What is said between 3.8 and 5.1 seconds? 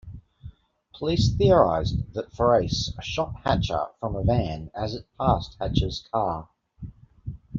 from a van as it